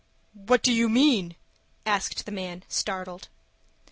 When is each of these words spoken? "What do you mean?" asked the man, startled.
"What 0.47 0.63
do 0.63 0.73
you 0.73 0.89
mean?" 0.89 1.35
asked 1.85 2.25
the 2.25 2.31
man, 2.31 2.63
startled. 2.67 3.27